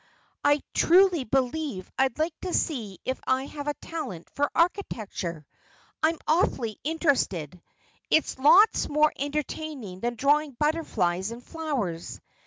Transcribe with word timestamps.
"I 0.43 0.63
truly 0.73 1.25
believe 1.25 1.91
I'd 1.95 2.17
like 2.17 2.33
to 2.41 2.55
see 2.55 2.97
if 3.05 3.19
I 3.27 3.45
have 3.45 3.67
a 3.67 3.75
talent 3.75 4.31
for 4.31 4.49
architecture. 4.55 5.45
I'm 6.01 6.17
awfully 6.27 6.79
interested. 6.83 7.61
It's 8.09 8.39
lots 8.39 8.89
more 8.89 9.13
entertaining 9.15 9.99
than 9.99 10.15
drawing 10.15 10.53
butterflies 10.57 11.29
and 11.29 11.43
flowers. 11.43 12.19